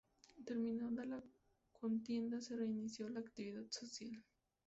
Terminada 0.47 1.05
la 1.05 1.21
contienda 1.73 2.41
se 2.41 2.55
reinició 2.55 3.07
la 3.07 3.19
actividad 3.19 3.65
social. 3.69 4.19